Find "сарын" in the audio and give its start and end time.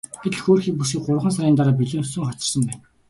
1.35-1.57